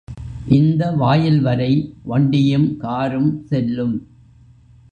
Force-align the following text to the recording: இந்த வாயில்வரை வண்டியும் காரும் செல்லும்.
இந்த 0.47 0.91
வாயில்வரை 0.91 1.93
வண்டியும் 2.03 2.77
காரும் 2.77 3.43
செல்லும். 3.45 3.95